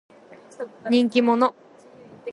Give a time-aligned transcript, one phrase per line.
[0.89, 1.53] 人気者。